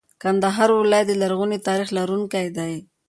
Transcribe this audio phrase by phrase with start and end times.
[0.21, 2.73] کندهار ولایت د لرغوني تاریخ لرونکی دی.